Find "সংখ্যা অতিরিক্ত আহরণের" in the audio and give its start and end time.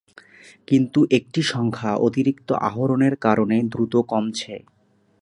1.51-3.15